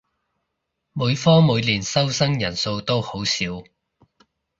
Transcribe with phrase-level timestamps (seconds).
[0.93, 3.63] 每科每年收生人數都好少